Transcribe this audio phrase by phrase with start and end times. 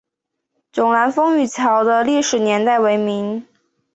[0.73, 3.45] 迥澜风雨桥的历史年代为明。